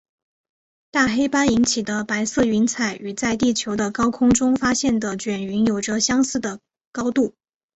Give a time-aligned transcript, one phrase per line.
[0.89, 6.59] 大黑斑引起的白色云彩与在地球的高空中发现的卷云有着相似的
[6.91, 7.35] 高度。